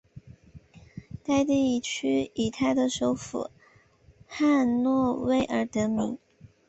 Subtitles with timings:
[1.23, 3.51] 该地区以它的首府
[4.25, 6.17] 汉诺威而得名。